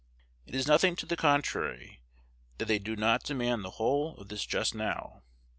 [0.47, 2.01] It is nothing to the contrary,
[2.57, 5.21] that they do not demand the whole of this just now.